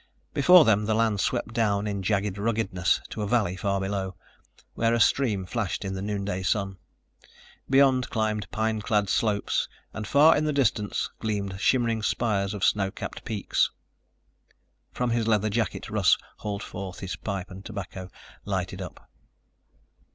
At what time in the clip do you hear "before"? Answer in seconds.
0.33-0.65